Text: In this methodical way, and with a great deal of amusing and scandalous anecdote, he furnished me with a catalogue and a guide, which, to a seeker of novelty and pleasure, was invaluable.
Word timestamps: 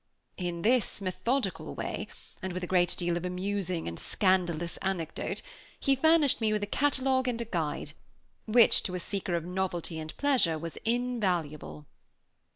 In 0.37 0.63
this 0.63 0.99
methodical 0.99 1.75
way, 1.75 2.07
and 2.41 2.53
with 2.53 2.63
a 2.63 2.65
great 2.65 2.95
deal 2.97 3.17
of 3.17 3.23
amusing 3.23 3.87
and 3.87 3.99
scandalous 3.99 4.77
anecdote, 4.77 5.43
he 5.79 5.95
furnished 5.95 6.41
me 6.41 6.51
with 6.51 6.63
a 6.63 6.65
catalogue 6.65 7.27
and 7.27 7.39
a 7.39 7.45
guide, 7.45 7.93
which, 8.47 8.81
to 8.81 8.95
a 8.95 8.99
seeker 8.99 9.35
of 9.35 9.45
novelty 9.45 9.99
and 9.99 10.17
pleasure, 10.17 10.57
was 10.57 10.75
invaluable. 10.85 11.85